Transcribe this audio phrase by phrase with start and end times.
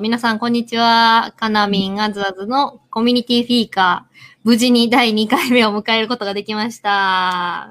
[0.00, 1.34] 皆さん、こんにちは。
[1.36, 7.64] カナミンアズアズのコミュニティフィーカー、無事に第2回目を迎えることができました。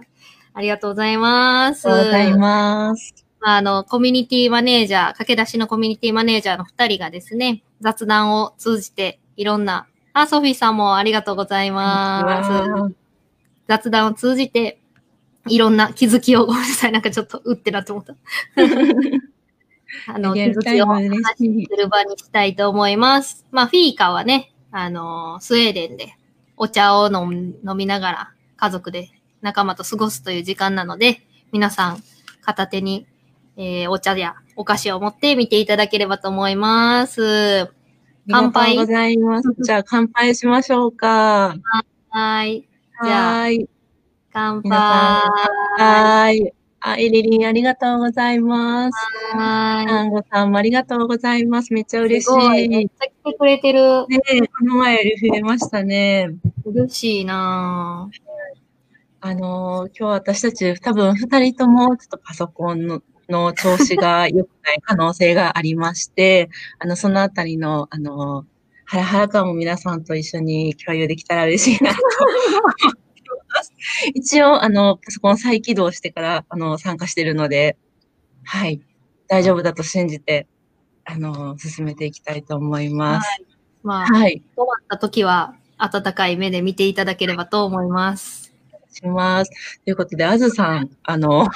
[0.53, 1.89] ありがとうございます。
[1.89, 3.25] ありがとうございます。
[3.41, 12.95] あの、コミュニティマネージャー、駆け出しのコミュニティマネージャーの2人がですね、雑談を通じて、いろんな、あ、ソフィーさんもありがとうございます。
[13.67, 14.79] 雑談を通じて、
[15.47, 18.13] いろんな気づきを、ごめんなさい、なんかちょっと、うってなって思った。
[20.07, 23.45] あの、気リアルづきをタイム嬉発しする場にしたいと思います。
[23.51, 26.15] まあ、フィーカはね、あの、スウェーデンで
[26.57, 29.09] お茶を飲み飲みながら家族で
[29.41, 31.21] 仲間と過ごすという時間なので、
[31.51, 32.03] 皆さん
[32.41, 33.07] 片手に、
[33.57, 37.69] えーお茶やお菓子を持って見ていただければと思います。
[38.29, 39.55] 乾杯ありがとうございます。
[39.59, 41.55] じゃあ乾杯しましょうか。
[42.09, 42.67] はい。
[43.03, 43.69] じゃあはーい。
[44.31, 46.53] 乾杯。
[46.81, 49.35] あ、エリリンありがとうございます。
[49.35, 51.73] はアンゴさんもありがとうございます。
[51.73, 52.03] めっちゃい。
[52.03, 52.65] 嬉しい。
[52.65, 52.69] い。
[52.69, 53.79] ねめっちゃ来てくれてる。
[53.79, 56.29] え、この前より増えましたね。
[56.65, 58.29] 嬉しいなぁ。
[59.21, 68.45] あのー今日私たち多分二人ともちょっとパソコンのの調子が良くない可能性がありまして、 あの、そのあたりの、あのー
[68.85, 71.97] ハラハラ感も皆さんと一緒に共有できたら嬉しいなと。
[74.13, 77.77] 一応、あの、パソコン再起動してから、あの、参加してるので、
[78.43, 78.81] はい、
[79.27, 80.47] 大丈夫だと信じて、
[81.05, 83.43] あの、進めていきたいと思います。
[83.83, 88.49] まあ、はい、止まった時は、温かい目で見ていただければと思います。
[88.91, 89.51] します。
[89.85, 91.47] ということで、あずさん、あの、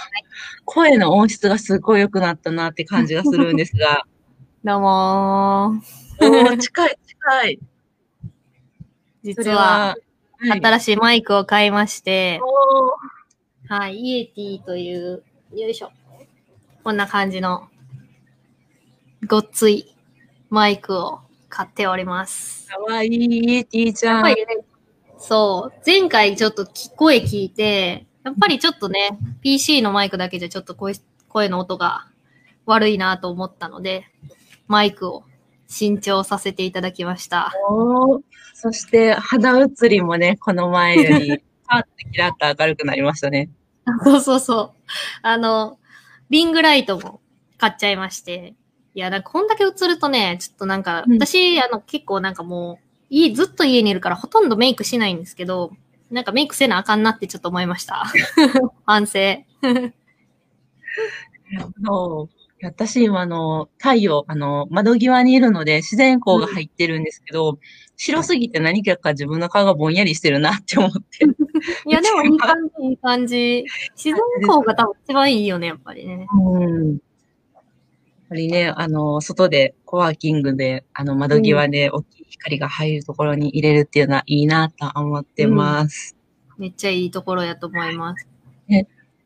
[0.66, 4.04] 声の音質がすごい良くなったなって感じがするんですが、
[4.64, 6.26] どうもー。
[6.26, 7.60] おー近い、近い。
[7.62, 8.28] そ
[9.24, 10.02] 実れは、はい、
[10.50, 12.40] 新しいマイクを買いまして、
[13.70, 15.24] はい、イエティという、
[15.56, 15.92] よいしょ。
[16.84, 17.70] こんな感じの、
[19.28, 19.96] ごっつい
[20.50, 22.68] マイクを買っております。
[22.68, 24.36] かわいい、イエティちゃん。
[25.18, 30.96] そう、前回ちょっとき声聞いて、やっぱりちょっとね、PC のマイクだけじゃちょっと声
[31.30, 32.08] 声の音が
[32.66, 34.06] 悪いなと思ったので、
[34.68, 35.24] マイクを
[35.68, 37.52] 新調させていただきました。
[38.64, 43.50] そして、肌映りもね、この前より、 パーッとキラッと明るくなりましたね。
[44.06, 44.72] そうそうそう。
[45.22, 45.80] あの、
[46.30, 47.20] リングライトも
[47.58, 48.54] 買っちゃいまして。
[48.94, 55.74] いや、なんかこんだけ映るとね、ちょっとなんか、うん私、あの、結構なんかもう、家、ずっと家にいるからほとんどメイクしないんですけど、
[56.10, 58.06] なんかメイクせなあかんなってちょっと思いました。
[58.88, 59.20] 反省。
[62.64, 67.60] 私今、あの、太陽、あの、窓際にいるので自然光が入ってるんですけど、
[67.98, 71.26] 白すぎて何かか自分の顔がぼんやりしてるなって思って。
[71.88, 73.66] いや、でもいい感じ、いい感じ。
[73.96, 76.28] 自然光が多分一番いいよね、やっぱりね。
[76.34, 76.92] うん。
[76.92, 77.00] やっ
[78.30, 86.16] ぱりね、あの、外で、コワーキングで、あの、窓際で大きい光が入るところに入れるっていうのはいいなと思ってます。
[86.58, 88.28] めっちゃいいところやと思います。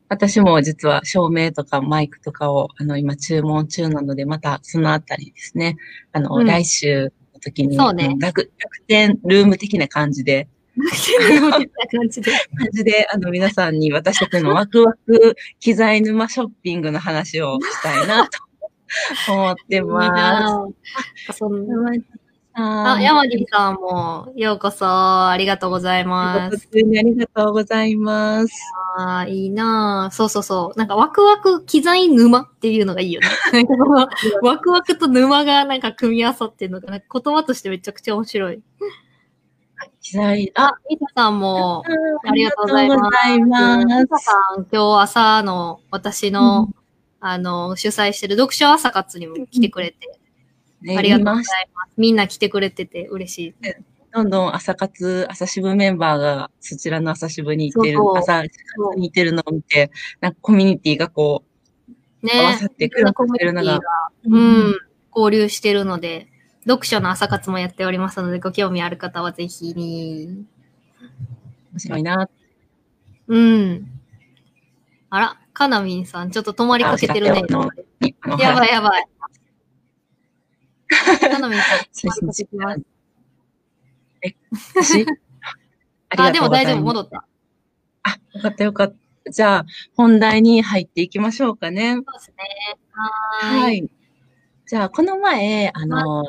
[0.08, 5.76] 私も実は照明とかマイクとかを、あの、今注文中なので、またそのあたりですね、
[6.12, 6.46] あの、うん。
[6.46, 8.16] 来週の時に、そうね。
[8.18, 12.30] 楽、楽天ルーム的な感じで、みたいな感じで。
[12.30, 18.38] 感じで、あの、皆さんに私たちのワクワク機材沼ショッピングの話をしたいなと
[19.32, 22.18] 思っていいまなぁそんす。
[22.60, 24.84] あ、あ山木さんも、ようこそ、
[25.28, 26.58] ありがとうございます。
[26.58, 28.54] 普通にありがとうございます。
[28.96, 30.78] あーいいなぁそうそうそう。
[30.78, 33.28] なんか、ワクワク機材沼っていうのがいいよね。
[34.42, 38.60] ワクワクと沼がなんか組み合わさってるのが、なんか言葉としてめちゃくちゃ面白い。
[40.00, 41.84] 機材、あ、ミサさんも、
[42.24, 43.18] ありがとうございます。
[43.22, 44.24] ありがとうございミサます。
[44.24, 46.70] さん、今日朝の私の、
[47.20, 50.17] あの、主催してる読書朝活にも来てくれて、ね
[50.82, 51.92] ありがとうござい見ます。
[51.96, 53.54] みんな来てくれてて嬉しい。
[54.12, 58.48] どんどん朝活、朝支部メンバーがそちらの朝支部に行ってる、そう朝活
[58.96, 59.90] に行ってるのを見て、
[60.20, 61.44] なんかコミュニティがこ
[62.22, 63.04] う、ね合わさってくる
[63.52, 63.80] のが、
[64.24, 64.78] うん、
[65.14, 66.28] 交流してるので、
[66.66, 70.44] 読書の朝活もやっておりますので、ご興味ある方はぜひに。
[71.72, 72.28] 面白いな。
[73.26, 73.86] うん。
[75.10, 77.42] あら、かなみんさん、ちょっと止まりかけてるね。
[78.38, 79.06] やばはいやばい。
[80.88, 82.82] かなみんさん。
[84.22, 84.34] え、
[84.74, 85.06] 私？
[86.10, 86.82] あ あ、でも大丈夫、夫。
[86.84, 87.26] 戻った。
[88.02, 88.88] あ、よかったよかっ
[89.24, 89.30] た。
[89.30, 91.94] じゃあ、本題に入っていきましょうかね。
[91.94, 92.36] そうですね。
[92.92, 93.60] はー。
[93.60, 93.90] はいい。
[94.66, 96.24] じゃあ、この前、あの、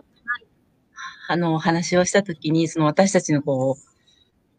[1.29, 3.89] あの、お話をしたときに、その私たちのこう、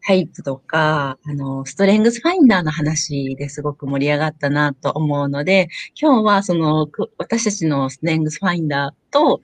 [0.03, 5.69] タイプとか、あの、ストレングスファインダーの話ですごく盛り上がったなと思うので、
[5.99, 9.41] 今日はその、く私たちのストレングスファインダーと、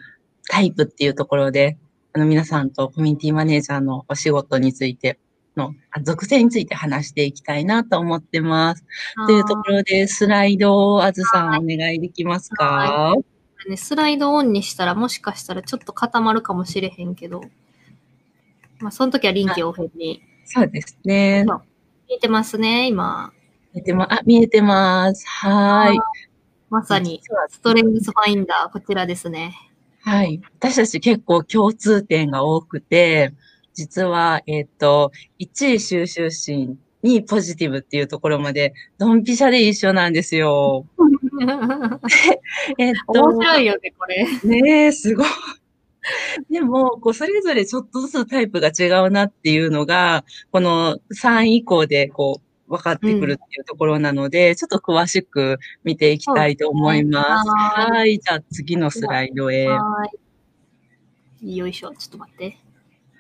[0.49, 1.77] タイプっていうところで、
[2.13, 5.19] あの、皆さんとコミュニティマネージャーのお仕事について
[5.55, 8.85] の、あ属性について話していきたいなと思ってます。
[9.27, 12.65] というところで、スライドをあずさんお願いできますか？
[12.65, 13.15] は
[13.67, 17.41] ね、スライドオンにしたらもしかしたらちょっと固まるかもしれへんけど、
[18.79, 20.21] まあ、その時は臨機応変に。
[20.45, 21.43] そうですね。
[22.07, 23.33] 見えてますね、今。
[23.73, 25.25] 見えてま、あ、見えてます。
[25.27, 25.99] はーい。
[26.69, 29.55] まさに、ストレングスファインダー、こちらですね。
[30.07, 30.39] はい。
[30.57, 33.33] 私たち結構共通点が多くて、
[33.73, 40.85] 実は、えっ、と、1位収集心にポジティブっていうところまで、ドンピシャで一緒なんですよ。
[42.79, 44.25] えっと、面白いよね、これ。
[44.45, 45.27] ねえ、すごい。
[46.49, 57.49] でも、こう、それぞれちょっとずつタイプが違うなっていうのが、この3以降で、こう、分かってくるっていうところなので、うん、ちょっと詳しく見ていきたいと思います。
[57.49, 58.19] はいはい。
[58.19, 59.67] じゃあ次のスライドへ。
[59.67, 59.81] は
[61.41, 61.57] い。
[61.57, 61.93] よいしょ。
[61.95, 62.57] ちょっと待って。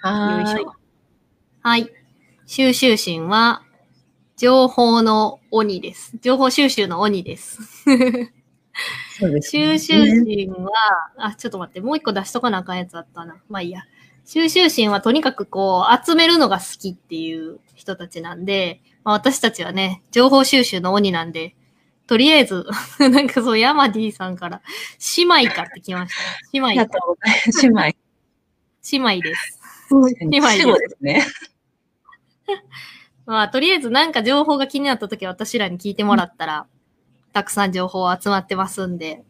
[0.01, 0.45] はい。
[0.45, 0.73] よいしょ。
[1.61, 1.89] はい。
[2.45, 3.63] 収集心は、
[4.37, 6.17] 情報の鬼です。
[6.21, 7.83] 情報収集の鬼です。
[9.19, 10.71] そうです、ね、収集心は、
[11.17, 13.41] あ、ちょっと待って、もう一個出しとかなあかんやつあったな。
[13.49, 13.81] まあいいや。
[14.25, 21.55] 収集心はとにかくこう、集めるのが好きっていう人たちなんで、まあ、私たちはね、情報収集の鬼なんで、
[22.07, 22.65] とりあえず、
[22.99, 24.61] なんかそう、ヤマディさんから、
[25.15, 26.21] 姉妹かってきました。
[26.51, 26.75] 姉妹。
[27.61, 27.81] 姉妹。
[28.91, 29.59] 姉妹です。
[30.29, 31.25] 姉妹ですね。
[33.25, 36.67] まあ、とりあえずなんか情報が気になった時は私らに聞いてもらったら、
[37.27, 39.23] うん、たくさん情報集まってますんで、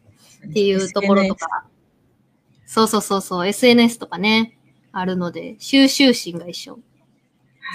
[0.44, 1.66] っていうところとか、
[2.66, 4.58] そうそうそうそう、SNS とかね、
[4.90, 6.72] あるので、収集心が一緒。
[6.72, 6.82] はい、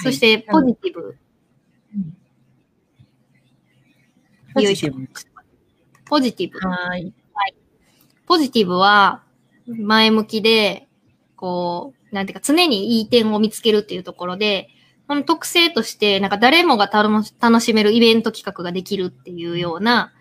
[0.03, 1.17] そして、ポジティブ。
[1.95, 1.99] う
[4.59, 4.93] ん、よいしょ。
[6.05, 6.59] ポジティブ。
[6.59, 7.13] はい。
[7.33, 7.55] はい。
[8.25, 9.23] ポジティブは、
[9.67, 10.87] 前向きで、
[11.35, 14.69] こう、なんていうか、常にいい点を見つけるっていうところで、
[15.07, 20.13] この特性として、なんか誰もが楽しめるイベント企画ができるっていうような、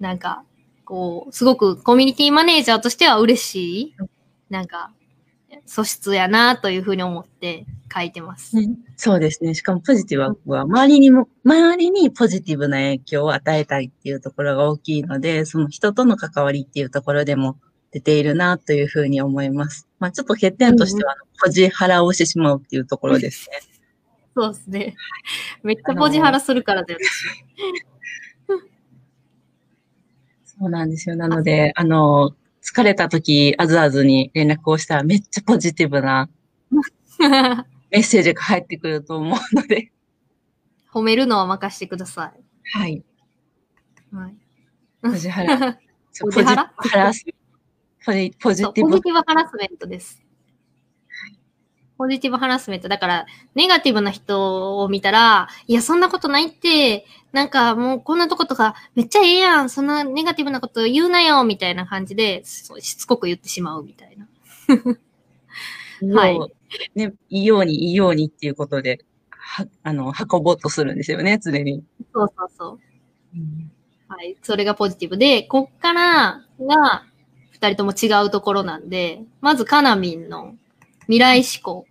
[0.00, 0.44] なんか、
[0.84, 3.94] こう、すごくコミュニティマネージャーとしては嬉しい、
[4.50, 4.92] なんか、
[5.64, 8.76] 素質やなというふうに思って書いてます、うん。
[8.96, 9.54] そうですね。
[9.54, 17.58] しかもポジティブは周りにも、周りにポジティブな影響を与えたいっていうところが大きいので、その人との関わりっていうところでも
[17.92, 19.88] 出ているなというふうに思います。
[19.98, 23.58] まあちょっと欠点としては、ポジハラをしてしまうっていうところですね。
[24.34, 24.96] そうですね。
[25.62, 27.00] めっちゃポジハラするからだよ、
[30.44, 31.16] そうなんですよ。
[31.16, 32.32] なので、あの、
[32.62, 36.28] 疲れた時、あずあずに連絡をしたらめっちゃポジティブな
[37.90, 39.92] メッセージが入ってくると思うので。
[40.92, 42.44] 褒めるのは任せてください。
[42.78, 43.04] はい。
[44.12, 44.34] はい。
[45.02, 45.78] ポジハラ。
[46.20, 47.24] ポジハラハラス
[48.04, 48.90] ポジポジティブ。
[48.90, 50.22] ポジティブハラスメントです。
[51.98, 52.88] ポジティブハラスメント。
[52.88, 64.28] だから、ネガティブな人を見たら、いや、そんなことないって、なんかもうこんなとことか、めっちゃええやん、そんなネガティブなこと言うなよ、みたいな感じで、しつこく言ってしまうみたいな。
[66.14, 66.38] はい。
[66.94, 71.84] ね、いいように、いいようにっていうことで、は、あの、運ぼうとするんですよね、常に。
[72.12, 72.78] そうそうそう。
[73.34, 73.70] うん、
[74.08, 74.36] はい。
[74.42, 77.04] それがポジティブで、こっからが、
[77.52, 80.54] 二人とも違うところなんで、まずカナミンの
[81.02, 81.86] 未来思考。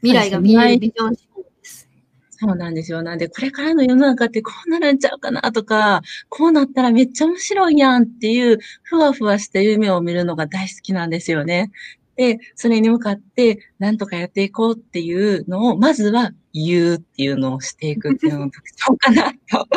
[0.00, 1.88] 未来が見えるビジョン思考です。
[2.30, 3.02] そうなんですよ。
[3.02, 11.72] なんで、これからの世の中ってこうなるんちゃうかなとか、こうなったらめっちゃ面白いやんっていう、ふわふわした夢を見るのが大好きなんですよね。
[12.18, 19.68] で、それに向かって、なんとかやっていこうっていうのを、まずは言うっていうのをしていくっていうのが特徴かなと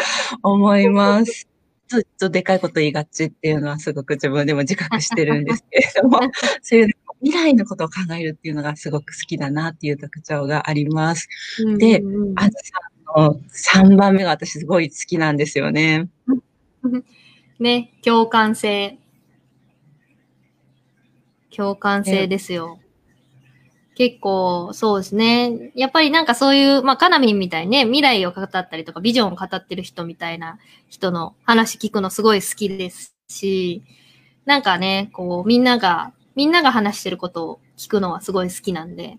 [0.42, 1.48] 思います。
[1.88, 6.20] ちょっとでかいこと言いがちっていうのはすごく自分でも自覚してるんですけれども、
[6.64, 6.88] そういう
[7.22, 11.28] 未来のことを考えるっていうのがすごく好きだなっていう特徴があります。
[11.78, 12.02] で、
[12.38, 12.56] あず
[13.16, 16.10] さんの3番目が私すごい好きなんですよね。
[17.60, 18.98] ね、共感性。
[21.56, 22.76] 共感性ですよ。
[22.76, 22.82] ね、
[23.96, 25.72] 結構、そうですね。
[25.76, 30.58] やっぱりなんかそういう、まあ、カナミンみたいにね、未来を語ったりとか、ビジョンを語ってる人みたいな
[30.90, 33.84] 人の話聞くのすごい好きですし、
[34.46, 39.18] なんかね、こう、みんなが、みんなが話してることを聞くのはすごい好きなんで、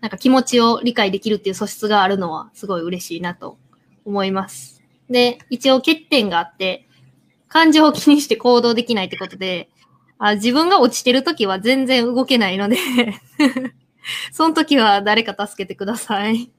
[0.00, 3.58] なんか気持ちを理解できるっていう素質があるのはすごい嬉しいなと
[4.04, 4.82] 思います。
[5.10, 6.86] で、一応欠点があって、
[7.48, 9.68] 感情を気にして行動できないってことで、
[10.20, 12.76] あ自分が落ちてる時は全然動けないので
[14.32, 16.52] その時は誰か助けてください。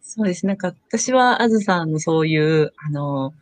[0.00, 0.46] そうです。
[0.46, 3.32] なんか私はあずさんのそういう、あの、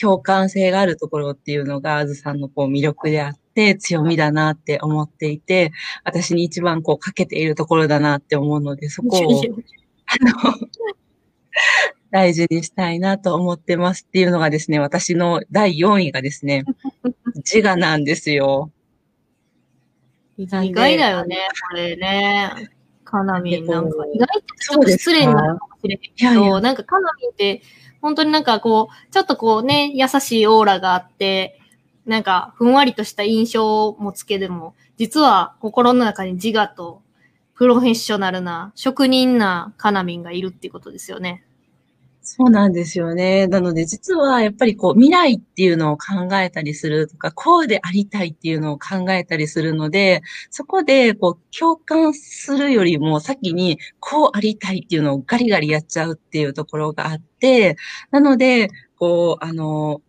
[0.00, 5.72] 共感性があるところっていうのがあずさんのこう魅力であって、って強みだなって思っていて、
[6.04, 9.42] 私に一番こうかけているところだなって思うので、そこを、
[10.06, 10.54] あの、
[12.10, 16.64] 大事にしたいなと思ってますっていうのがですね、私の第4位がですね、
[17.36, 18.70] 自我なんですよ。
[20.36, 21.36] 意外だよね、
[21.70, 22.70] これね。
[23.04, 27.62] カナミンなんか、意外とちょっと失礼になるかもしれないけど、いやいやなんかカナミンって、
[28.00, 31.58] 本当になんかこう、ちょっとこうね、優しいオーラがあって、
[32.06, 37.02] なんか、ふんわりとした印象を持つけども、実は心の中に自我と
[37.54, 41.44] プロフェッショナルな、職人なカナミンがいるっていうことですよね。
[42.30, 43.46] そうなんですよね。
[43.46, 50.20] なので実はやっぱりこう未来っていうのを考えたりするとか、こうでありたいっていうのを考えたりするので、
[50.50, 57.76] そこでこう共感するよりも先にこうありたいっていうのをガリガリやっちゃうっていうところがあって、
[58.10, 58.68] なので、
[58.98, 60.02] こう、あの、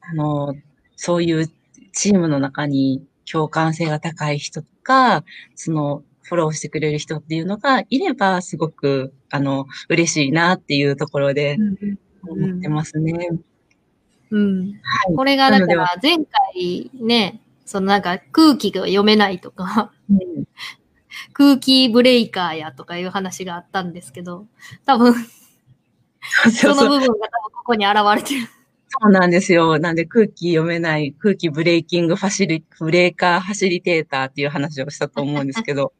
[0.00, 0.54] あの、
[0.96, 1.46] そういう
[1.92, 11.56] チームの中に共感性が高い人とか、そのフォローしてくれる人っていうのがいれば、すごく、あの、嬉しいなっていうところで
[12.22, 13.30] 思ってますね。
[14.30, 14.72] うん。
[14.82, 20.44] はい、これが、だから前回ね、そのなんか空気が読めないとか、うん、
[21.32, 24.46] 空気ブレイカーやとかいう話があったんですけど、
[24.84, 25.14] 多分、
[26.52, 27.18] その部分が多分
[27.54, 28.48] ここに現れてる。
[28.88, 29.78] そうなんですよ。
[29.78, 35.92] なんで空気読めない空気ブレイキングファシリ、ブレーカーファシリテーターっていう話をしたと思うんですけど、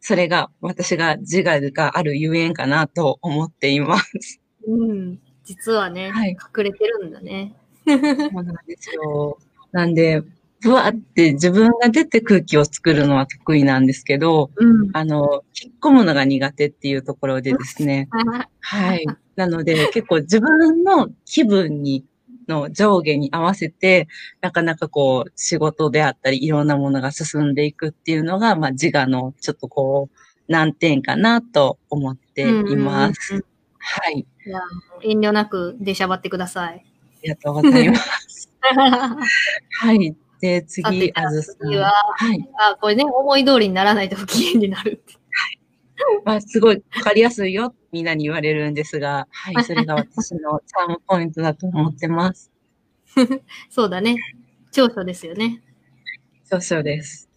[0.00, 4.40] それが私が自我があるゆえんかなと思っています。
[4.66, 5.18] うん。
[5.44, 7.54] 実はね、はい、隠れてるんだね。
[7.86, 7.98] そう
[8.42, 9.38] なんですよ。
[9.72, 10.22] なんで、
[10.60, 18.08] ふわって自分が出て空気を作るのは得意なんですけど、うん、あの、引っ込むのが苦手っていうところでですね。
[18.60, 19.06] はい。
[19.36, 22.04] なので、結構自分の気分に
[22.48, 24.08] の上下に合わせて、
[24.40, 33.44] なかなかこう、仕事であったり、いろんなものが進んでいくっていうのが、まあ、自我のちょっとこう、難点かなと思っています。
[33.78, 34.26] はい。
[34.46, 34.60] いや、
[35.02, 36.84] 遠慮なく出しゃばってください。
[36.84, 38.50] ありがとうございます。
[38.60, 40.16] はい。
[40.40, 41.56] で、次、あずさん。
[41.58, 42.48] 次は、はい。
[42.58, 45.17] あ、これね、思い通りにならないと不機嫌になるって。
[46.24, 52.50] ま あ、すごいわかりやすいよ、みんなに言われるんですが、はい、それが私のチャームポイントだと思ってます。
[53.70, 54.16] そうだね。
[54.70, 55.62] 長所ですよね。
[56.48, 57.28] 長所です。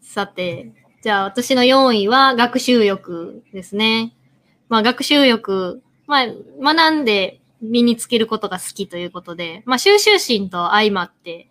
[0.00, 0.72] さて、
[1.02, 4.14] じゃあ私の4位は学習欲ですね。
[4.68, 6.26] まあ学習欲、まあ
[6.60, 11.48] 学んで身につけることが好きということで、まあ収集心と相まって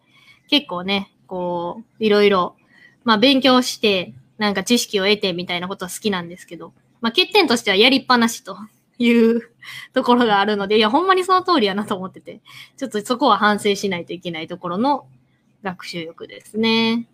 [0.49, 2.55] 結構ね、こう、いろいろ、
[3.03, 8.57] まあ勉強してなんか知識を得てみたいなことは好きなんですけど、まあ、欠点としてはやりっぱなしと
[8.97, 9.41] いう
[9.93, 12.41] ところがあるので、いや、ほんまにその通りやなと思ってて、
[12.77, 15.05] ちょっとそこは反省しないといけないところの
[15.63, 17.07] 学習欲ですね。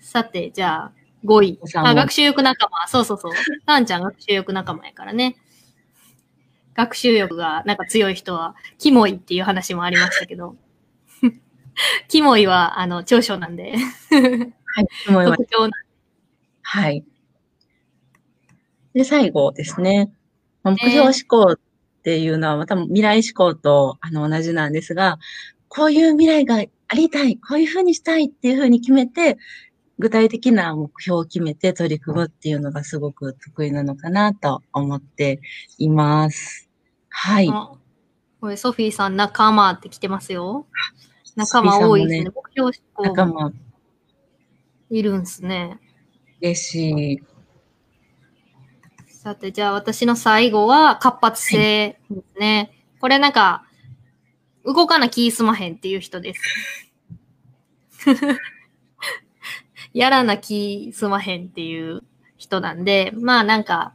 [0.00, 0.92] さて、じゃあ、
[1.24, 1.58] 5位。
[1.74, 2.88] あ、学習欲仲間。
[2.88, 3.32] そうそうそう。
[3.66, 5.36] タンちゃん学習欲仲間やからね。
[6.74, 10.56] 学習欲がなんか強い人は、キモいっていう話もありましたけど。
[12.08, 13.72] キモいは、あの、長所なんで。
[13.72, 15.36] はい、キモいは。
[15.36, 15.70] 特徴なん
[16.72, 17.04] はい。
[18.94, 20.12] で、最後ですね。
[20.62, 21.58] 目標思考っ
[22.04, 25.18] ていうのはまた未来思考とあの同じなんですが、
[25.66, 29.36] こういう未来がありたい、こういうふうにしたいっていうふうに決めて、
[29.98, 35.40] 具体的な目標を決めて取り組むっていうのがすごく得意なのかなと思って
[35.78, 36.70] います。
[37.08, 37.48] はい。
[37.48, 40.68] これソフィーさん仲間って来てますよ。
[41.34, 42.24] 仲間多いですね。
[42.26, 43.02] ね目標思考。
[43.02, 43.52] 仲間。
[44.90, 45.80] いるんすね。
[46.40, 47.22] 嬉しい。
[49.06, 52.70] さて、じゃあ私の最後は活発性ですね。
[52.70, 53.64] はい、これなんか、
[54.64, 56.40] 動かな気すまへんっていう人です。
[59.92, 62.02] やらな気すまへんっていう
[62.38, 63.92] 人なんで、まあなんか、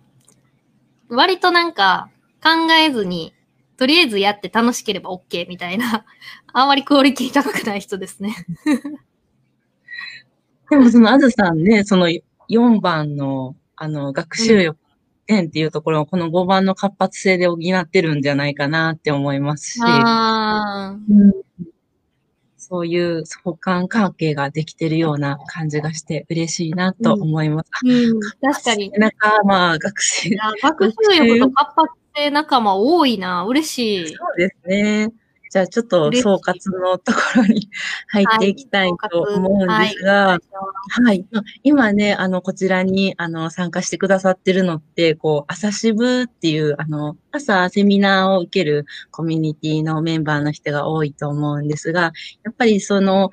[1.09, 2.09] 割となんか
[2.43, 3.33] 考えずに、
[3.77, 6.05] とりあえずやって楽しければ OK みたいな、
[6.53, 8.35] あんまりクオリティ高くない人ですね。
[10.69, 12.07] でもそのあずさんね、その
[12.49, 14.77] 4番の、あの、学習力
[15.27, 21.33] 点っていうところを、この5番の活発性で補ってるんじゃないかなって思いますし、うん、
[22.57, 27.69] そういう相関関係ができてるような感じがして嬉しいなと思います。
[27.83, 28.91] うん、うん、確かに。
[28.91, 30.29] 仲間、学習。
[30.61, 33.45] 学習力と活発性仲間多いな。
[33.45, 34.07] 嬉しい。
[34.07, 35.11] そうですね。
[35.55, 37.69] じゃあちょっと総括のところに
[38.11, 40.41] 入っていきたいと思うんですが、はい、
[41.01, 41.25] はい、
[41.63, 52.11] 今ね、あの、こちらに、あの、参加してくださってるのって、こう、朝支部っていう、あの、朝セミナーを受けるコミュニティのメンバーの人が多いと思うんですが、
[52.43, 53.31] やっぱりその、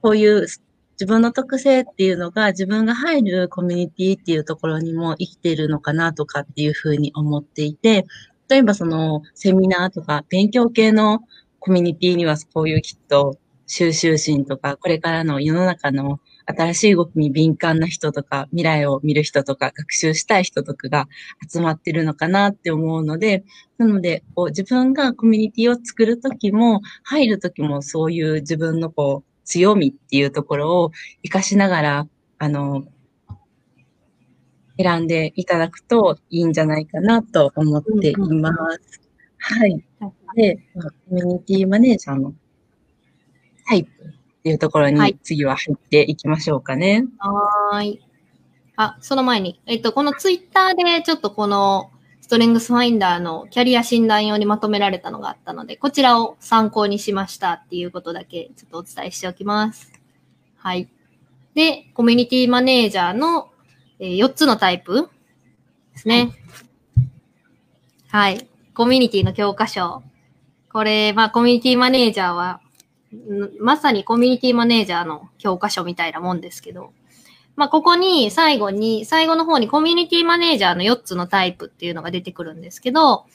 [0.00, 8.06] こういう自分の特性っていうのが自分が入るコミュニティっていうところにも生きてるのかなとかっていうふうに思っていて、
[8.54, 11.22] 例えばそのセミナーとか勉強系の
[11.58, 21.08] コミュニティにはこういうきっと収集心とか、これからの世の中の新しい動きに敏感な人とか、未来を見る人とか、学習したい人とかが
[21.52, 23.42] 集まってるのかなって思うので、
[23.76, 30.90] なので、こう自分がコミュニティを作るときも、入るときもそういう自分のこう、強みっていうところを
[31.24, 32.06] 活かしながら、
[32.38, 32.84] あの、
[34.78, 39.00] 選んでいただくといいんじゃないかなと思っています。
[39.38, 39.84] はい。
[40.34, 42.34] で、コミュニティマネージャーの
[43.66, 47.04] タイプっていうところに次は入っていきましょうかね。
[47.18, 48.00] はい。
[48.76, 51.90] あ、その前に、えっと、このツイッターでちょっとこの
[52.20, 59.92] ストレングスファインダーのキャリア診断用にまとめられたのがあったので、こちらを参考にしましたっていうことだけちょっとお伝えしておきます。
[60.56, 60.88] はい。
[61.54, 63.50] で、コミュニティマネージャーの、
[63.98, 65.08] えー、4つのタイプ
[65.92, 66.32] ですね。
[68.08, 68.48] はい。
[68.74, 70.02] コミュニティの教科書。
[70.72, 72.60] これ、まあ、コミュニティマネージャーは
[73.60, 76.92] まさにコミュニティマネージャーの教科書みたいなもんですけど、
[77.56, 83.26] まあ、ここに最後に、最後の方にコミュニティマネージャーの4つのタイプっていうのが出てくるんですけど、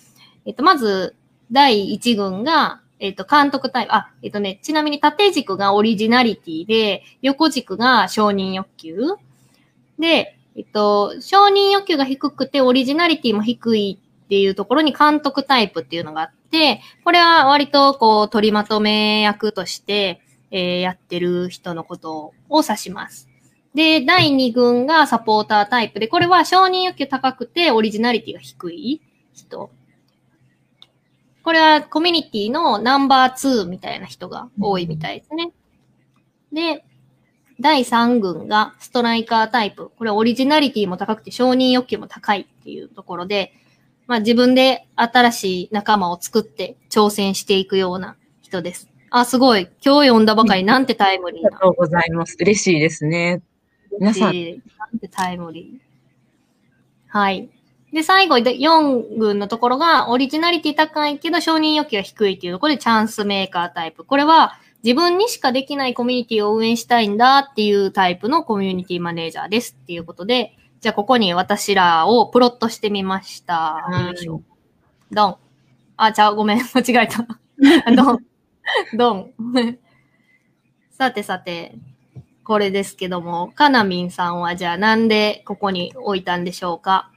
[0.46, 1.16] えっと、まず、
[1.52, 9.00] 第1群が、えっと、監督タイプ、あ、えっとね、ちなみに縦軸がオリジナリティで、横軸が承認欲求。
[9.98, 20.20] で、えっと、承認欲求が低くてオリジナリティも低いっていうところに監督タイプっていうのがあって、これは割とこう取りまとめ役として、
[20.52, 23.30] えー、やってる人のことを指します。
[23.74, 29.02] で、第2群がサポータータイプで、これは承認欲求高くてオリジナリティが低い
[29.32, 29.70] 人。
[31.42, 35.54] これはコミュニティのナンバー2みたいな人が多いみたいですね。
[36.52, 36.84] で、
[37.60, 39.92] 第3群がストライカータイプ。
[39.98, 43.54] これはオリジナリティも高くて承認欲求も高いっていうところで、
[44.08, 48.90] まあ自分で新しい仲間を作って挑戦していくような人です。
[49.12, 49.68] あ、すごい。
[49.84, 51.48] 今日読んだばかり、なんてタイムリーな。
[51.48, 52.38] ありがとうございます。
[52.40, 53.42] 嬉しいですね。
[54.00, 54.34] 皆さん。
[54.34, 54.40] な
[54.96, 55.90] んてタイムリー。
[57.08, 57.50] はい。
[57.92, 64.04] で、最後で4群のところが、オリジナリティ高いけど承認欲求が低いっていうところでチャンスメーカータイプ。
[64.04, 73.86] これは自分にしかできないコミュニティを運営したいんだっていうタイプのコミュニティマネージャーですっていうことで、じゃあ、ここに私らをプロットしてみました。
[74.08, 74.42] よいしょ。
[75.12, 75.36] ドン。
[75.98, 76.60] あ、ちゃう、ごめん。
[76.60, 77.28] 間違えた。
[77.94, 78.20] ドン。
[78.98, 79.34] ドン。
[80.92, 81.76] さてさて、
[82.46, 87.12] これですけども、かなみんさんはじゃあなんでここに置いたんでしょうか？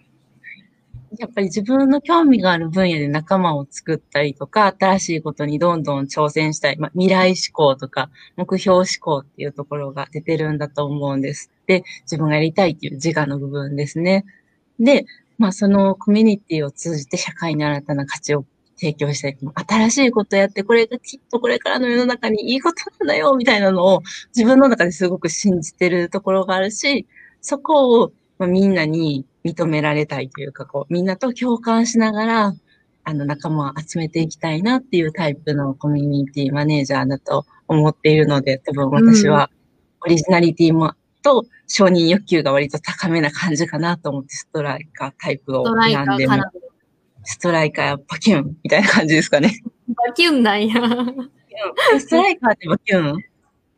[1.18, 11.50] やっぱり自分の興味がある分野で仲間を作ったりとか、新しいことにどんどん挑戦したい、まあ、未来志向とか、目標志向っていうところが出てるんだと思うんです。
[11.66, 14.24] で、自分がやりたいっていう自我の部分ですね。
[14.80, 15.04] で、
[15.38, 18.44] まあそのコミュニティを通じて社会に新たな価値を
[18.76, 19.36] 提供したい。
[19.68, 24.02] 新しいことやって、これがきっとこれからの世の中にいいことなんだよ、みたいなのを
[24.34, 27.06] 自分の中ですごく信じてるところがあるし、
[27.40, 28.12] そこを、
[28.46, 32.54] みんなに認められたいというか、こう、みんなと共感しながら、
[33.04, 39.50] あの、仲間を集めていきたいなっていうタイプのコミュニティマネージャーだと思っているので、多分私は
[40.02, 46.34] オリジナリティもと承認欲求が割と高めな感じかなと思ってストライカータイプを選んでも
[47.24, 49.62] ストライカーバキュンみたいな感じですかね。
[49.88, 50.74] バキュンなんや。
[51.98, 53.18] ストライカーってバキュン？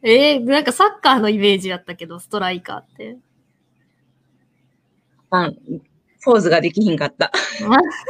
[0.02, 3.18] ええー、なんかサッカーのイメージやったけど、ストライカーって。
[5.42, 5.52] あ、
[6.24, 7.30] ポーズができひんかった。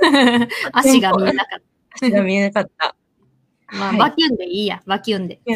[0.72, 1.64] 足が見えなかった。
[2.00, 2.94] 足が見えなかった。
[3.72, 5.40] まあ、はい、バキュンでいいや、バキュンで。
[5.46, 5.52] い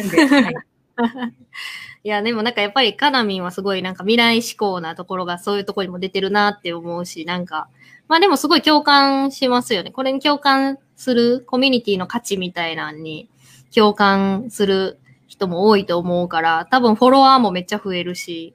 [2.03, 7.69] いや、でもなんかやっぱりカナミンはすごいなんか未来志向なところがそういうところにも出てるなって思うし、なんか、
[8.07, 9.91] まあでもすごい共感しますよね。
[9.91, 13.29] これに共感するコミュニティの価値みたいなのに
[13.73, 18.53] 共感する人も多いと思うから、多分フォロワーもめっちゃ増えるし、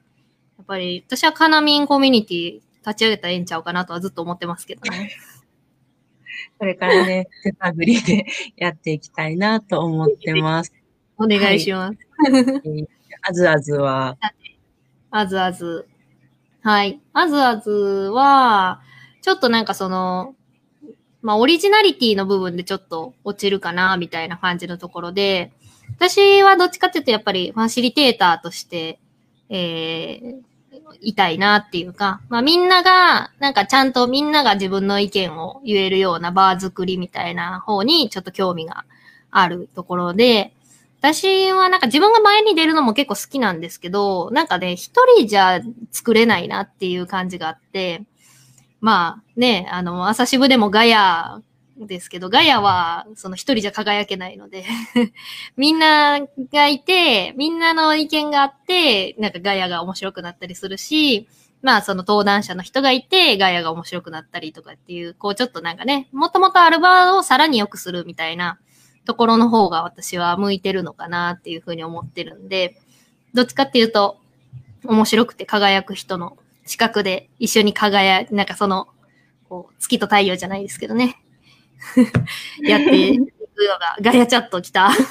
[0.57, 5.11] やっぱり私はカナミンコミュニティ立ち上げたらええんちゃうかなとはずっと思ってますけどね。
[6.59, 10.73] これからね、手探りでやっていきたいなと思ってます。
[11.17, 11.97] お願いします。
[12.31, 12.87] はい
[13.27, 14.17] あずあずは？
[15.09, 15.87] あずあず。
[16.61, 16.99] はい。
[17.13, 18.81] あずあずは、
[19.21, 20.35] ちょっとなんかその、
[21.21, 25.51] まあ、オリジナリティの部分でちょっと落ちるかな、みたいな感じのところで、
[25.97, 28.99] 私はどっちかっていうとやっぱりファシリテーターとして、
[29.49, 30.41] えー、
[31.01, 38.85] いたいなっていうか、まあみんなが、なんかちゃんとみんなが自分の意見を言えるようなバー作りみたいな方にちょっと興味が
[39.31, 40.53] あるところで、
[40.99, 48.03] 私はなんか自分が前に出るのも結構好きなんですけど、なんかね、一人じゃ作れないなっていう感じがあって、
[48.81, 51.41] まあね、あの、朝渋でもガヤ
[51.77, 54.65] ですけど、ガヤはその一人じゃ輝けないので
[55.57, 56.19] みんな
[56.51, 61.27] がいて、みんなの意見があって、なんかガヤが面白くなったりするし、
[61.61, 68.59] まあその登壇者の人がいて、ガヤが面白くなったりとかっていう、こうちょっとなんかね、もともとアルバーをさらに良くするみたいな
[69.05, 72.79] ところの方が私は向いてるのかなっていうふうに思ってるんで、
[73.33, 74.19] どっちかっていうと、
[74.85, 78.87] 面白くて輝く人の近くで一緒に輝、なんかその、
[79.49, 81.21] こう、月と太陽じゃないですけどね。
[82.61, 83.27] やっていくの
[83.79, 84.91] が、ガヤチャット来た。
[84.91, 85.05] そう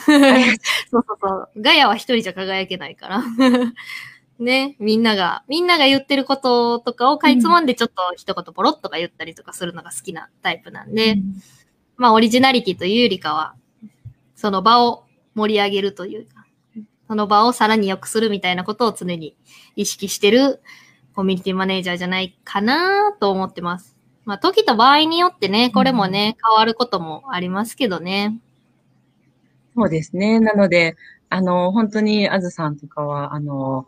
[0.90, 1.48] そうそう。
[1.56, 3.22] ガヤは一人じゃ輝けないから
[4.38, 11.34] ね、みんなが、みんなが言ってることとかをかいつまんでちょっと一言ポロッとか言ったりとかするのが好きなタイプなんで、うん、
[11.96, 13.54] まあオリジナリティというよりかは、
[14.34, 16.46] その場を盛り上げるというか、
[17.06, 19.36] その場をさらに良くするみたいなことを常に
[19.76, 20.60] 意識してる
[21.14, 23.93] コミュニティマネージャーじゃないかなと思ってます。
[24.24, 28.38] まあ時と場合によってね、これもね、変わることもありますけどね。
[29.76, 30.40] そうですね。
[30.40, 30.96] なので、
[31.30, 33.86] あの、本当にあずさんとかは、あの、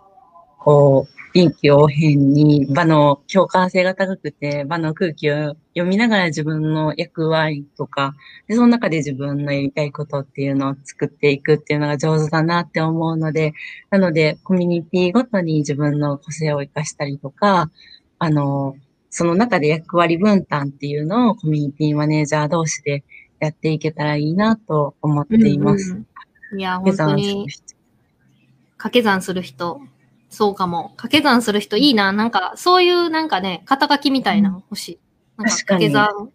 [0.58, 8.14] こう、臨機応変に場の共感性が高くて、場の空気を読みながら自分の役割とか、
[8.48, 13.52] でその中で自分のやりたいことっていうのを作っていくっていうのが上手だなって思うので、
[13.90, 17.70] なので、コミュニティごとに自分の個性を活かしたりとか、
[18.18, 18.74] あの、
[19.16, 23.02] その中で役割分担っていうのをコミュニティマネージャー同士で
[23.40, 25.92] やっていけたらいいなと思っています。
[25.92, 26.06] うん
[26.52, 27.46] うん、いや、本当に、
[28.76, 29.80] 掛け算する人、
[30.28, 30.90] そうかも。
[30.96, 32.12] 掛け算する人いいな。
[32.12, 34.98] なんか、そういうなんかね、肩書きみたいな欲しい。
[35.38, 36.30] なんか掛け算、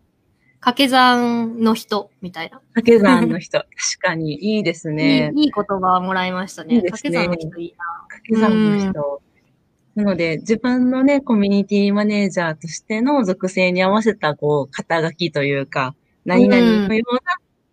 [0.59, 2.61] 掛け算の人みたいな。
[2.73, 3.59] 掛け算の人。
[3.59, 5.43] 確かに、いいですねいい。
[5.43, 6.77] いい言葉もらいましたね。
[6.77, 7.85] いいね掛け算の人いいな。
[8.07, 9.21] 掛け算の人。
[9.95, 17.21] なので、自分のね、コミュニティマネージャーとしての属性に合わせた、こう、肩書きというか、何々のような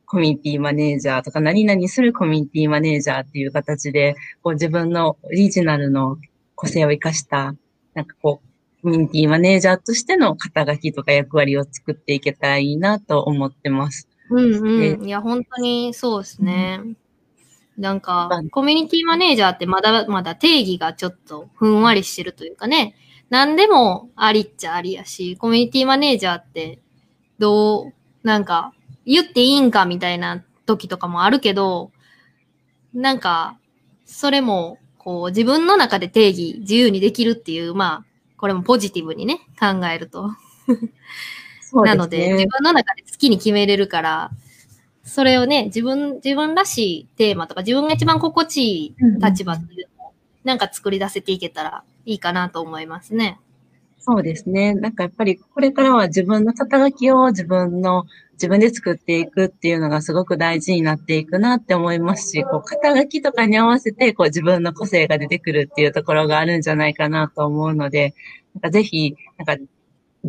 [0.07, 6.16] コミュニティマネージャーとか、何々するコミュニティマネージャーっていう形で、こう自分のオリジナルの
[6.57, 7.54] 個性を生かした、
[7.94, 14.09] なんかこう、コミュニティマネージャーとしての肩書きとか役割を作っていけたらいいなと思ってます。
[14.31, 15.07] うんうん。
[15.07, 16.81] いや、本当にそうですね。
[16.83, 16.96] うん
[17.79, 22.97] なんか、コミュニティマネージャーってまだまだ定義がちょっとふんわりしてるというかね、
[23.31, 26.81] 何でもありっちゃありやし、コミュニティマネージャーって
[27.38, 27.93] どう、
[28.25, 28.73] なんか、
[29.07, 31.93] 言っていいんかみたいな時とかもあるけど、
[32.93, 33.59] なんか、
[34.05, 38.05] それも、こう、自分の中で定義、自由にできるっていう、まあ、
[38.37, 40.29] これもポジティブにね、考えると。
[40.29, 40.35] ね、
[41.85, 44.31] なので、自分の中で好きに決めれるから、
[45.09, 48.94] それをね、自分、自分らしいテーマとか、自分が一番心地いい
[49.25, 50.12] 立場っていうのを、
[50.44, 53.40] なんか作り出せていけたらいいかなと思いますね。
[53.99, 54.75] そうですね。
[54.75, 68.14] なんかやっぱりこれからは自分の肩書きを自分の自分で作っていくっていうのがすごく大事になっていくなって思いますし、こう肩書きとかに合わせてこう自分の個性が出てくるっていうところがあるんじゃないかなと思うので、
[68.55, 69.64] なんかぜひ、なんか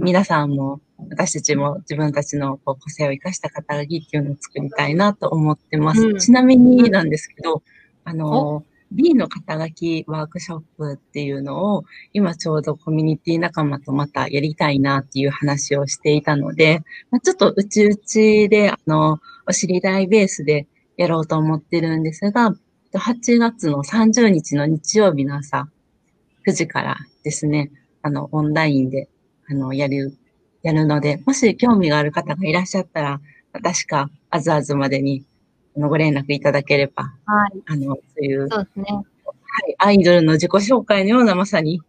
[0.01, 6.01] 皆さんも私たちも自分たちのこう個性を生かした肩書きっていうのを作りたいなと思ってます。
[6.01, 7.63] うん、ちなみになんですけど、
[8.03, 16.81] あの、B の肩書きワークショップっていうのを、今ちょうどコミュニティ仲間とまたやりたいなっていう話をしていたので、
[17.11, 22.55] まあ、ちょっとうちうちで、あの、お知り合いベースでやろうと思ってるんですが、
[22.93, 25.67] 8月の30日の日曜日の朝
[26.47, 29.07] 9時からですね、あの、オンラインで、
[29.49, 30.17] あの、やる、
[30.61, 33.21] やるので、もし興味がある方がいらっしゃったら、
[33.63, 35.25] 確か、あずあずまでに
[35.75, 37.61] ご連絡いただければ、はい。
[37.65, 38.85] あの、そういう、そうですね。
[38.91, 39.01] は
[39.67, 41.81] い、アイドルの自己紹介のようなまさに、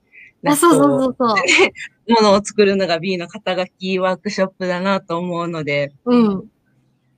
[0.46, 1.36] あそうそうそうそう。
[2.08, 5.92] ものを作るのが B の肩書きワークショップだなと思うので。
[6.06, 6.50] うん。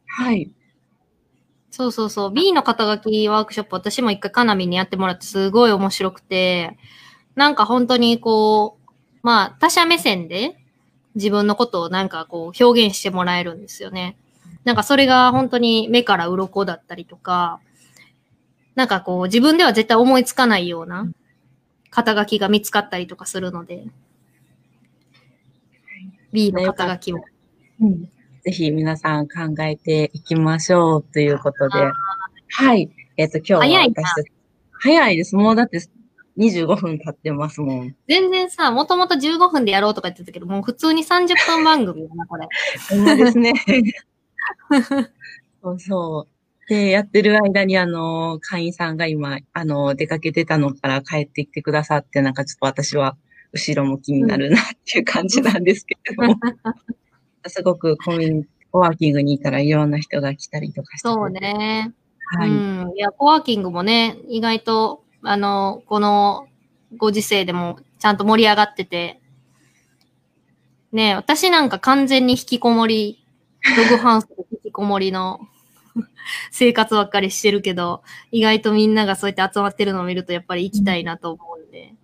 [0.06, 0.50] はい。
[1.70, 2.30] そうそうそう。
[2.32, 6.76] B の肩書きワークショップ、私も一回カナミにやってもらってすごい面白くて、
[7.34, 8.81] なんか本当にこう、
[9.22, 10.56] まあ他者目線で
[11.14, 14.16] 自分のことをなんかこう表現してもらえるんですよね。
[14.64, 17.60] なんかそれが本当に目から鱗だったりとか、
[18.74, 21.08] なんかこう自分では絶対思いつかないような
[21.90, 23.84] 肩書きが見つかったりとかするので、
[26.32, 27.24] B の肩書きも。
[27.80, 28.04] うん、
[28.42, 31.78] ぜひ皆さん考えていきましょうということで。
[32.48, 32.90] はい。
[33.16, 33.94] えっ、ー、と、今日は早い
[34.72, 35.36] 早いです。
[35.36, 35.80] もうだって
[36.38, 37.96] 25分経ってますもん。
[38.08, 42.48] 全然さ、もともと15分でやろうとか言ってたけど、もう普通に30分番組だな、これ。
[42.90, 43.52] ほんまですね。
[45.62, 46.68] そうそう。
[46.68, 53.16] で、やってる間に、あの、会員さんが今、あの、出かけてたのから帰ってきてくださって、なんかちょっと私は
[53.52, 56.36] 後ろ向きになるなっていう感じなんですけれども、
[57.46, 61.08] すごくコミュニコワーキングにいたらいろんな人が来たりとかして。
[61.08, 61.30] そう。
[61.30, 61.92] ね。
[62.38, 62.48] はい。
[62.48, 62.92] うん。
[62.96, 66.48] いや、コワーキングもね、意外と、あの、この
[66.96, 69.20] ご時世でもちゃんと盛り上がってて、
[70.92, 73.24] ね私なんか完全に引きこもり、
[73.76, 75.40] ログハウスで引きこもりの
[76.50, 81.94] 生活ばっかりしてるけど、意外とみんながそうやって集まってるのを見るとやっぱり行きたいなと思うんで、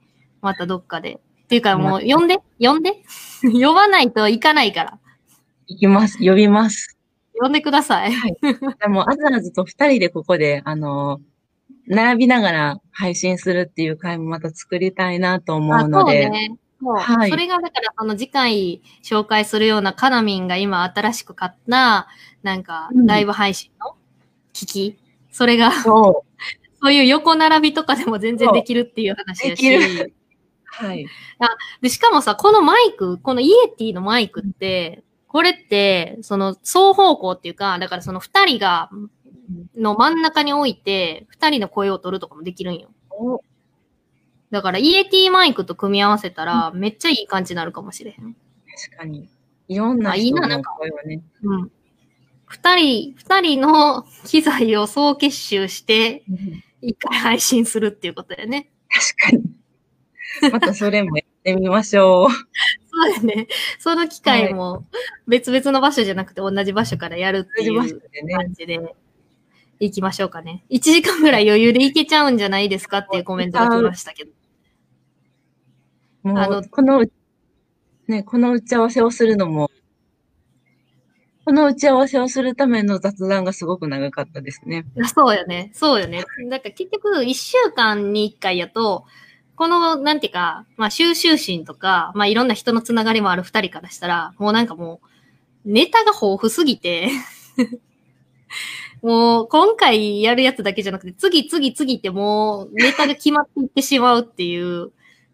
[0.41, 1.21] またどっかで。
[1.45, 2.39] っていうかもう呼んで？
[2.61, 3.03] 呼んで？
[3.43, 4.99] 呼ばないと行かないから。
[5.67, 6.19] 行きます。
[6.21, 6.99] 呼びます。
[7.41, 8.13] 呼んでください。
[8.81, 11.21] でも、あずあずと二人でここで、あの、
[11.89, 16.59] 並びながら配信するっていう回もまた作りたいなと思うので、そうね。
[16.81, 16.97] そう。
[16.97, 22.09] はいそれがだから、あの、次回紹介するようなカナミンが今新しく買った、
[22.43, 23.97] なんかう、んライブ配信の
[24.53, 24.99] 機器。
[25.33, 26.25] それが、そ
[26.81, 29.63] そういう横並びとかでも全然できるっていう話やし。
[29.63, 30.15] できる
[30.83, 30.85] う。
[30.87, 31.07] はい。
[31.81, 38.91] で、しかもさ、このマイク、このイエティのマイクって、これって、その、双方向っていうか、だからその二人が、
[39.77, 42.91] の真ん中に置いて、二人の声を取るとかもできるんよ。
[43.11, 43.43] お
[44.51, 48.35] だから、イエティマイクと組み合わせたら、めっちゃいい感じになるかもしれへん。
[48.35, 49.29] 確かに。
[49.69, 51.23] いろんな人のななんか声をね。
[51.43, 51.71] うん。
[52.47, 56.25] 二人、二人の機材を総結集して、
[56.81, 58.71] 一回配信するっていうことだよね。
[58.89, 60.51] 確かに。
[60.53, 62.31] またそれもやってみましょう。
[62.91, 63.49] そうだね。
[63.79, 64.87] その機会も
[65.27, 68.95] 別々の場所じゃなくて同じ場所からやるっていう感じで
[69.81, 70.65] 行きましょうかね。
[70.71, 74.33] 1時間ぐらい余裕で行けちゃうんじゃないですかっていうコメントが来ましたけど。
[76.23, 77.05] もあのう、この、
[78.09, 79.71] ね、この打ち合わせをするのも、
[81.45, 84.85] この打ち合わせをするための雑談がすごく長かったですね。
[85.03, 85.71] あそうよね。
[85.73, 86.25] そうよね。
[86.51, 89.07] だから結局1週間に1回やと、
[89.57, 95.01] この、なんていうか、まあ収集心とか、まあいろんな人のつながりもある2人からしたら、もうなんかも
[95.65, 97.09] う、ネタが豊富すぎて、
[99.03, 104.91] もう今回やるやつだけじゃなくて、次次次ってもうネタが決まっていってしまうっていう、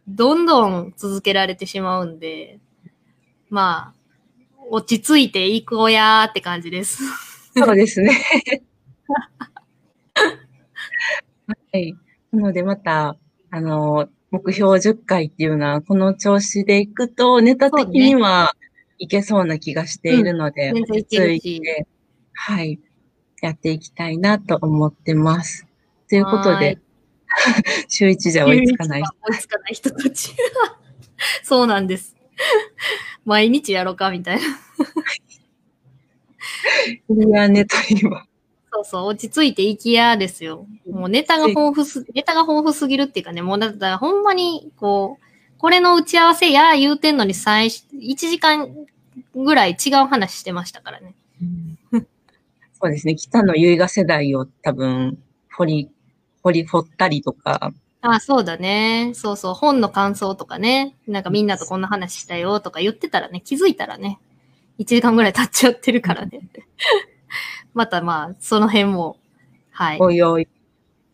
[0.07, 2.59] どんどん続けられてしまうんで、
[3.49, 3.95] まあ、
[4.71, 7.03] 落ち着いていこうやーって感じです。
[7.57, 8.11] そうですね。
[11.73, 11.95] はい。
[12.33, 13.17] なのでまた、
[13.51, 18.55] あの、目標10回っていうのは、この調子でいくと、ネタ的には
[18.99, 21.87] いけそうな気がしているので、落ち着いて、
[22.33, 22.81] はい、
[23.45, 25.67] やっていきたいなと思ってます。
[26.09, 26.79] ということで、
[27.89, 29.03] 週1じゃ追いつかない。
[29.03, 30.35] 追いつかない人たち。
[31.45, 32.17] そうなんです。
[33.25, 34.43] 毎日やろうかみたいな。
[37.27, 38.27] いや、ネタには。
[38.73, 40.67] そうそう、落ち着いていきやですよ。
[40.91, 48.69] もうネタが豊富す、ネタが豊富すぎるっていうかね、もうだったらほんまに、こう、これの打ち合わせや言うてんのに最初、1時間
[49.35, 51.15] ぐらい違う話してましたからね。
[52.85, 53.17] そうですね。
[53.17, 55.19] 北野結画世代を多分、
[55.57, 55.91] 掘り、
[56.43, 59.13] 掘り掘ったりとか、あ、そうだね。
[59.15, 60.95] そうそう、本の感想とかね。
[61.07, 64.19] なんかみんなとこんな話したよとか言ってたらね、気づいたらね、
[64.79, 66.41] 1時間ぐらい経っちゃってるからね。
[67.73, 69.17] またまあ、その辺も、
[69.71, 69.99] はい。
[69.99, 70.47] おいおい。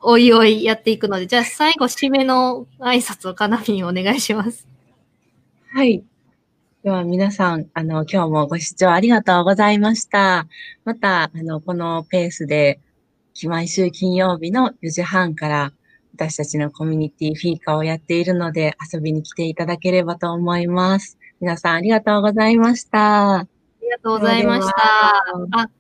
[0.01, 4.67] おいおいやっていくので、じゃあ最後締めの挨拶をかなみんお願いします。
[5.73, 6.03] はい。
[6.83, 10.49] では皆さん、あの、今日もご視聴ありがとうございました。
[10.87, 12.81] また、あの、このペースで、
[13.45, 15.73] 毎週金曜日の4時半から、
[16.15, 21.19] 私たちのコミュニティフィーカをやっているので、遊びに来ていただければと思います。
[21.39, 23.41] 皆さんありがとうございました。
[23.41, 23.47] あ
[23.83, 24.75] りがとうございました。
[25.51, 25.71] あ、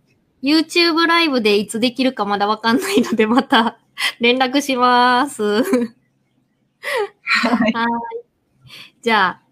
[0.43, 3.79] YouTube ライブでいつできるかまだわかんないので、また
[4.21, 5.43] 連絡します。
[5.43, 5.63] は
[7.57, 7.71] はい。
[7.71, 7.75] い。
[9.01, 9.50] じゃあ、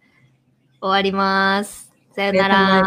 [0.81, 1.93] 終わります。
[2.14, 2.83] さよなら。